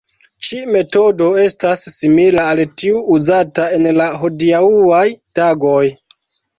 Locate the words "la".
4.01-4.11